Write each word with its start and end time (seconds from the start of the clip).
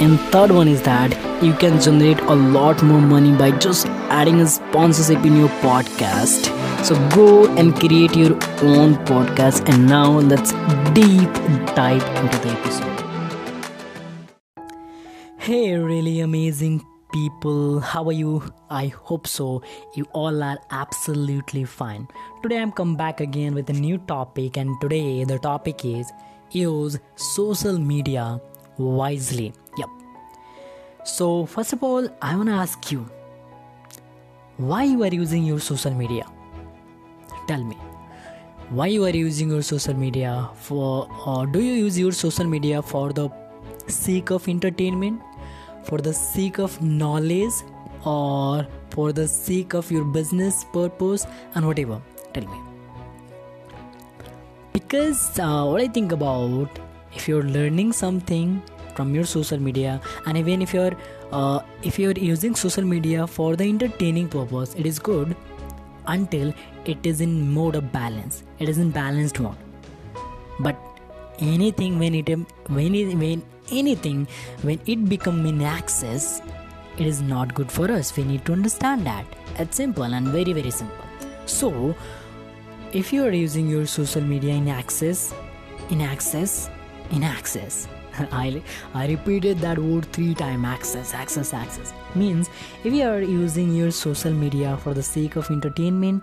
And 0.00 0.18
third 0.32 0.50
one 0.50 0.68
is 0.68 0.82
that 0.82 1.12
you 1.42 1.52
can 1.54 1.80
generate 1.80 2.20
a 2.20 2.34
lot 2.34 2.82
more 2.82 3.00
money 3.00 3.32
by 3.36 3.52
just 3.58 3.86
adding 4.10 4.40
a 4.40 4.46
sponsorship 4.46 5.24
in 5.24 5.36
your 5.36 5.48
podcast. 5.60 6.50
So 6.84 6.94
go 7.10 7.46
and 7.56 7.74
create 7.74 8.14
your 8.16 8.34
own 8.62 8.96
podcast. 9.06 9.68
And 9.68 9.86
now 9.86 10.10
let's 10.10 10.52
deep 10.92 11.32
dive 11.74 12.02
into 12.22 12.38
the 12.38 12.48
episode. 12.48 12.90
Hey, 15.38 15.76
really 15.76 16.20
amazing 16.20 16.82
people, 17.12 17.80
how 17.80 18.06
are 18.06 18.12
you? 18.12 18.42
I 18.70 18.88
hope 18.88 19.26
so. 19.26 19.62
You 19.94 20.04
all 20.12 20.42
are 20.42 20.58
absolutely 20.70 21.64
fine. 21.64 22.08
Today 22.42 22.58
I'm 22.58 22.72
come 22.72 22.96
back 22.96 23.20
again 23.20 23.54
with 23.54 23.70
a 23.70 23.72
new 23.72 23.98
topic, 23.98 24.56
and 24.56 24.74
today 24.80 25.24
the 25.24 25.38
topic 25.38 25.84
is 25.84 26.10
use 26.50 26.98
social 27.16 27.78
media 27.78 28.40
wisely. 28.78 29.52
Yep. 29.76 29.88
So 31.04 31.46
first 31.46 31.72
of 31.72 31.82
all, 31.82 32.08
I 32.22 32.36
wanna 32.36 32.56
ask 32.56 32.90
you 32.90 33.08
why 34.56 34.84
you 34.84 35.02
are 35.02 35.14
using 35.14 35.44
your 35.44 35.60
social 35.60 35.92
media. 35.92 36.24
Tell 37.46 37.62
me 37.62 37.76
why 38.70 38.86
you 38.86 39.04
are 39.04 39.10
using 39.10 39.50
your 39.50 39.62
social 39.62 39.94
media 39.94 40.48
for 40.54 41.08
or 41.26 41.46
do 41.46 41.60
you 41.60 41.72
use 41.74 41.98
your 41.98 42.12
social 42.12 42.46
media 42.46 42.80
for 42.80 43.12
the 43.12 43.28
sake 43.88 44.30
of 44.30 44.48
entertainment 44.48 45.20
for 45.82 45.98
the 45.98 46.12
sake 46.12 46.58
of 46.58 46.80
knowledge 46.80 47.52
or 48.06 48.66
for 48.88 49.12
the 49.12 49.28
sake 49.28 49.74
of 49.74 49.90
your 49.90 50.04
business 50.04 50.64
purpose 50.72 51.26
and 51.54 51.66
whatever 51.66 52.00
tell 52.32 52.46
me 52.46 52.58
because 54.72 55.38
uh, 55.38 55.64
what 55.66 55.82
i 55.82 55.86
think 55.86 56.10
about 56.12 56.80
if 57.14 57.28
you're 57.28 57.42
learning 57.42 57.92
something 57.92 58.62
from 58.94 59.14
your 59.14 59.24
social 59.24 59.58
media 59.58 60.00
and 60.26 60.38
even 60.38 60.62
if 60.62 60.72
you're 60.72 60.96
uh, 61.32 61.60
if 61.82 61.98
you're 61.98 62.12
using 62.12 62.54
social 62.54 62.84
media 62.84 63.26
for 63.26 63.56
the 63.56 63.64
entertaining 63.64 64.28
purpose 64.28 64.74
it 64.74 64.86
is 64.86 64.98
good 64.98 65.36
until 66.06 66.52
it 66.84 67.04
is 67.04 67.20
in 67.20 67.52
mode 67.52 67.76
of 67.76 67.92
balance. 67.92 68.42
It 68.58 68.68
is 68.68 68.78
in 68.78 68.90
balanced 68.90 69.40
mode. 69.40 69.56
But 70.60 70.76
anything 71.38 71.98
when 71.98 72.14
it 72.14 72.28
when 72.68 72.94
it, 72.94 73.16
when 73.16 73.42
anything 73.70 74.28
when 74.62 74.80
it 74.86 75.08
become 75.08 75.44
in 75.46 75.62
access 75.62 76.40
it 76.98 77.06
is 77.06 77.20
not 77.20 77.54
good 77.54 77.72
for 77.72 77.90
us. 77.90 78.16
We 78.16 78.24
need 78.24 78.44
to 78.46 78.52
understand 78.52 79.06
that. 79.06 79.26
It's 79.58 79.76
simple 79.76 80.04
and 80.04 80.28
very 80.28 80.52
very 80.52 80.70
simple. 80.70 81.04
So 81.46 81.94
if 82.92 83.12
you 83.12 83.24
are 83.24 83.32
using 83.32 83.68
your 83.68 83.86
social 83.86 84.22
media 84.22 84.54
in 84.54 84.68
access 84.68 85.34
in 85.90 86.00
access 86.00 86.70
in 87.10 87.22
access. 87.22 87.88
I, 88.32 88.62
I 88.94 89.06
repeated 89.08 89.58
that 89.58 89.78
word 89.78 90.06
three 90.12 90.34
times 90.34 90.64
access 90.64 91.14
access 91.14 91.52
access. 91.52 91.92
Means 92.14 92.48
if 92.84 92.92
you 92.92 93.04
are 93.04 93.20
using 93.20 93.74
your 93.74 93.90
social 93.90 94.32
media 94.32 94.76
for 94.76 94.94
the 94.94 95.02
sake 95.02 95.36
of 95.36 95.50
entertainment 95.50 96.22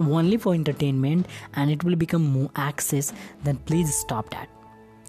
only 0.00 0.36
for 0.36 0.54
entertainment 0.54 1.26
and 1.54 1.70
it 1.70 1.82
will 1.82 1.96
become 1.96 2.22
more 2.22 2.50
access 2.56 3.12
then 3.44 3.56
please 3.56 3.94
stop 3.94 4.30
that. 4.30 4.48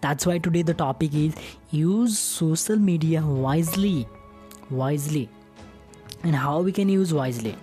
That's 0.02 0.26
why 0.26 0.38
today 0.38 0.62
the 0.62 0.74
topic 0.74 1.14
is 1.14 1.36
use 1.72 2.18
social 2.18 2.78
media 2.78 3.22
wisely. 3.22 4.08
Wisely. 4.70 5.30
And 6.24 6.36
how 6.36 6.62
we 6.62 6.72
can 6.72 6.90
use 6.90 7.14
wisely. 7.14 7.56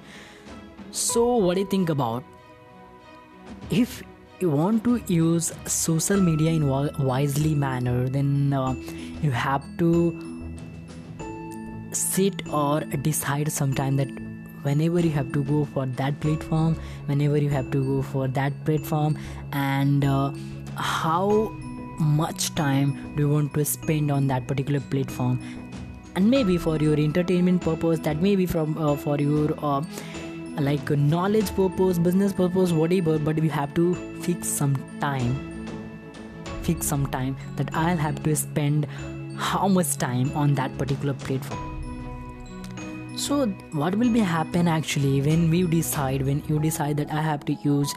So 0.90 1.36
what 1.36 1.54
do 1.54 1.60
you 1.60 1.66
think 1.66 1.88
about? 1.88 2.24
If 3.70 4.02
you 4.40 4.50
want 4.50 4.84
to 4.84 5.00
use 5.06 5.52
social 5.66 6.20
media 6.20 6.50
in 6.50 6.62
a 6.62 6.90
wisely 6.98 7.54
manner 7.54 8.08
then 8.08 8.52
uh, 8.52 8.74
you 9.22 9.30
have 9.30 9.64
to 9.78 9.90
sit 11.92 12.42
or 12.48 12.80
decide 13.10 13.50
sometime 13.50 13.96
that 13.96 14.08
whenever 14.62 15.00
you 15.00 15.10
have 15.10 15.32
to 15.32 15.42
go 15.44 15.64
for 15.64 15.86
that 15.86 16.18
platform 16.20 16.74
whenever 17.06 17.38
you 17.38 17.48
have 17.48 17.70
to 17.70 17.84
go 17.84 18.02
for 18.02 18.28
that 18.28 18.52
platform 18.64 19.16
and 19.52 20.04
uh, 20.04 20.30
how 20.76 21.56
much 21.98 22.54
time 22.54 23.14
do 23.16 23.22
you 23.22 23.28
want 23.28 23.54
to 23.54 23.64
spend 23.64 24.10
on 24.10 24.26
that 24.26 24.46
particular 24.46 24.80
platform? 24.80 25.40
And 26.14 26.30
maybe 26.30 26.56
for 26.58 26.76
your 26.76 26.98
entertainment 26.98 27.62
purpose 27.62 27.98
that 28.00 28.22
may 28.22 28.36
be 28.36 28.46
from 28.46 28.76
uh, 28.78 28.96
for 28.96 29.18
your 29.18 29.54
uh, 29.62 29.82
like 30.60 30.90
uh, 30.90 30.96
knowledge 30.96 31.54
purpose 31.54 31.98
business 31.98 32.32
purpose 32.32 32.72
whatever 32.72 33.18
but 33.18 33.38
we 33.40 33.48
have 33.48 33.72
to 33.74 33.94
fix 34.22 34.48
some 34.48 34.76
time. 35.00 35.52
Fix 36.62 36.86
some 36.86 37.06
time 37.06 37.36
that 37.56 37.70
i'll 37.74 37.96
have 37.96 38.22
to 38.22 38.34
spend 38.34 38.86
how 39.36 39.68
much 39.68 39.96
time 39.96 40.30
on 40.34 40.54
that 40.54 40.76
particular 40.78 41.14
platform. 41.14 41.72
So 43.16 43.46
what 43.72 43.94
will 43.94 44.10
be 44.10 44.20
happen 44.20 44.68
actually 44.68 45.20
when 45.22 45.50
we 45.50 45.66
decide 45.66 46.22
when 46.22 46.42
you 46.48 46.58
decide 46.58 46.96
that 46.98 47.12
i 47.12 47.20
have 47.20 47.44
to 47.46 47.54
use 47.62 47.94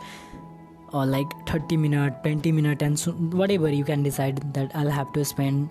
or 0.93 1.05
like 1.05 1.27
30 1.47 1.77
minute 1.77 2.23
20 2.23 2.51
minute 2.51 2.81
and 2.81 2.97
so 2.97 3.11
whatever 3.11 3.69
you 3.69 3.83
can 3.83 4.01
decide 4.03 4.41
that 4.53 4.71
i'll 4.75 4.89
have 4.89 5.11
to 5.13 5.25
spend 5.25 5.69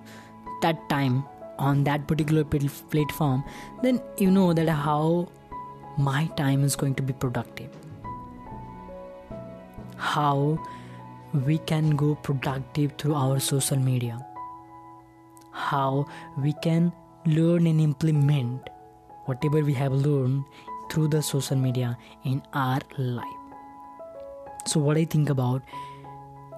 that 0.63 0.89
time 0.89 1.25
on 1.59 1.83
that 1.85 2.07
particular 2.07 2.45
platform 2.45 3.43
then 3.83 4.01
you 4.19 4.31
know 4.31 4.53
that 4.53 4.69
how 4.69 5.29
my 5.99 6.27
time 6.37 6.63
is 6.63 6.77
going 6.77 6.95
to 6.95 7.03
be 7.03 7.13
productive. 7.13 7.71
How 9.97 10.59
we 11.33 11.59
can 11.59 11.91
go 11.97 12.15
productive 12.15 12.93
through 12.99 13.15
our 13.15 13.41
social 13.41 13.77
media. 13.77 14.25
How 15.51 16.07
we 16.41 16.53
can 16.63 16.93
learn 17.27 17.67
and 17.67 17.81
implement 17.81 18.71
whatever 19.27 19.61
we 19.63 19.75
have 19.75 19.93
learned 19.93 20.45
through 20.91 21.09
the 21.09 21.21
social 21.21 21.57
media 21.57 21.99
in 22.25 22.43
our 22.55 22.81
life. 22.97 23.25
So 24.67 24.81
what 24.81 24.97
i 24.97 25.05
think 25.05 25.31
about 25.31 25.63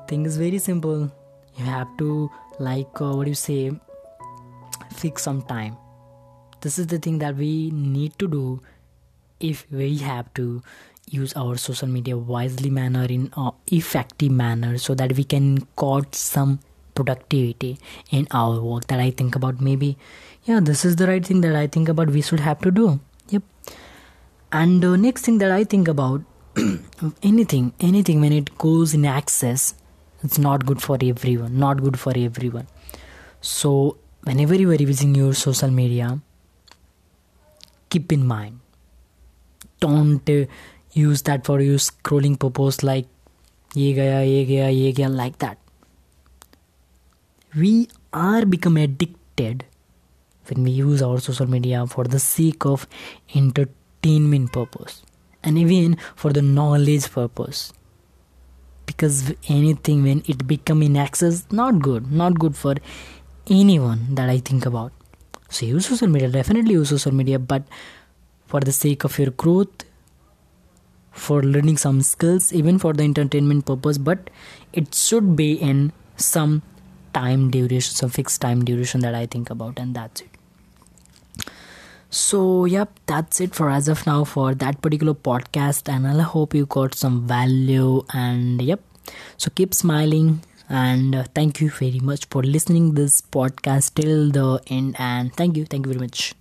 thing 0.08 0.26
is 0.26 0.36
very 0.36 0.58
simple. 0.58 1.10
You 1.56 1.64
have 1.64 1.88
to 1.98 2.30
like 2.58 3.00
uh, 3.00 3.14
what 3.14 3.24
do 3.24 3.30
you 3.30 3.34
say 3.34 3.70
fix 4.92 5.22
some 5.22 5.42
time. 5.42 5.76
This 6.60 6.78
is 6.78 6.88
the 6.88 6.98
thing 6.98 7.18
that 7.20 7.36
we 7.36 7.70
need 7.70 8.18
to 8.18 8.28
do 8.28 8.60
if 9.40 9.66
we 9.70 9.98
have 9.98 10.32
to 10.34 10.62
use 11.10 11.32
our 11.34 11.56
social 11.56 11.88
media 11.88 12.16
wisely 12.16 12.70
manner 12.70 13.04
in 13.04 13.30
a 13.36 13.50
effective 13.66 14.30
manner 14.30 14.78
so 14.78 14.94
that 14.94 15.16
we 15.16 15.24
can 15.24 15.66
got 15.76 16.14
some 16.14 16.60
productivity 16.94 17.78
in 18.10 18.26
our 18.30 18.60
work 18.60 18.86
that 18.86 19.00
i 19.00 19.10
think 19.10 19.34
about. 19.36 19.60
Maybe 19.60 19.96
yeah 20.44 20.60
this 20.60 20.84
is 20.84 20.96
the 20.96 21.06
right 21.06 21.24
thing 21.24 21.40
that 21.40 21.56
i 21.56 21.66
think 21.66 21.88
about 21.88 22.10
we 22.10 22.22
should 22.22 22.40
have 22.40 22.60
to 22.60 22.70
do. 22.70 23.00
Yep. 23.28 23.42
And 24.52 24.84
uh, 24.84 24.96
next 24.96 25.24
thing 25.24 25.38
that 25.38 25.50
i 25.50 25.64
think 25.64 25.88
about 25.88 26.22
anything 27.22 27.72
anything 27.80 28.20
when 28.20 28.32
it 28.32 28.56
goes 28.58 28.94
in 28.94 29.04
access 29.04 29.74
it's 30.22 30.38
not 30.38 30.66
good 30.66 30.82
for 30.82 30.98
everyone 31.02 31.58
not 31.58 31.82
good 31.82 31.98
for 31.98 32.12
everyone. 32.16 32.66
So 33.40 33.96
whenever 34.22 34.54
you 34.54 34.70
are 34.70 34.74
using 34.74 35.14
your 35.14 35.34
social 35.34 35.70
media 35.70 36.20
keep 37.88 38.12
in 38.12 38.26
mind 38.26 38.60
don't 39.80 40.48
use 40.92 41.22
that 41.22 41.44
for 41.44 41.60
your 41.60 41.78
scrolling 41.78 42.38
purpose 42.38 42.82
like 42.82 43.06
ye 43.74 43.92
gaya 43.94 44.24
ye 44.24 44.44
gaya 44.44 44.70
ye 44.70 44.92
gaya 44.92 45.08
like 45.08 45.38
that? 45.38 45.58
We 47.56 47.88
are 48.12 48.44
become 48.44 48.76
addicted 48.76 49.64
when 50.46 50.64
we 50.64 50.70
use 50.70 51.02
our 51.02 51.18
social 51.20 51.46
media 51.46 51.86
for 51.86 52.04
the 52.04 52.18
sake 52.18 52.66
of 52.66 52.86
entertainment 53.34 54.52
purpose 54.52 55.02
and 55.42 55.58
even 55.58 55.96
for 56.14 56.32
the 56.32 56.42
knowledge 56.42 57.10
purpose. 57.10 57.72
Because 58.86 59.32
anything 59.48 60.02
when 60.02 60.22
it 60.26 60.46
become 60.46 60.82
in 60.82 60.96
access 60.96 61.44
not 61.52 61.80
good 61.80 62.10
not 62.10 62.38
good 62.38 62.56
for 62.56 62.74
anyone 63.48 64.14
that 64.14 64.28
i 64.28 64.38
think 64.38 64.66
about. 64.66 64.92
So 65.48 65.66
use 65.66 65.86
social 65.86 66.08
media 66.08 66.28
definitely 66.28 66.74
use 66.74 66.88
social 66.88 67.12
media 67.12 67.38
but 67.38 67.62
for 68.50 68.60
the 68.60 68.72
sake 68.72 69.04
of 69.04 69.18
your 69.18 69.30
growth 69.42 69.84
for 71.12 71.42
learning 71.42 71.76
some 71.76 72.00
skills 72.02 72.52
even 72.52 72.78
for 72.78 72.92
the 72.92 73.04
entertainment 73.04 73.64
purpose 73.66 73.98
but 73.98 74.30
it 74.72 74.94
should 74.94 75.36
be 75.36 75.52
in 75.70 75.92
some 76.16 76.62
time 77.12 77.50
duration 77.50 77.94
some 78.00 78.10
fixed 78.18 78.40
time 78.40 78.64
duration 78.64 79.00
that 79.06 79.14
i 79.14 79.24
think 79.26 79.50
about 79.50 79.78
and 79.78 79.94
that's 79.94 80.20
it. 80.20 80.28
So 82.10 82.64
yep 82.64 82.98
that's 83.06 83.40
it 83.40 83.54
for 83.54 83.70
as 83.70 83.88
of 83.88 84.04
now 84.06 84.24
for 84.24 84.54
that 84.54 84.80
particular 84.82 85.14
podcast 85.14 85.88
and 85.88 86.08
i 86.08 86.22
hope 86.22 86.54
you 86.54 86.66
got 86.66 86.94
some 86.94 87.26
value 87.26 88.04
and 88.12 88.60
yep. 88.60 88.80
So 89.36 89.50
keep 89.54 89.74
smiling 89.74 90.42
and 90.68 91.28
thank 91.34 91.60
you 91.60 91.70
very 91.70 92.00
much 92.00 92.26
for 92.30 92.42
listening 92.42 92.94
this 92.94 93.20
podcast 93.20 93.94
till 93.94 94.30
the 94.30 94.60
end 94.66 94.96
and 94.98 95.32
thank 95.34 95.56
you 95.56 95.64
thank 95.64 95.86
you 95.86 95.92
very 95.92 96.00
much 96.00 96.34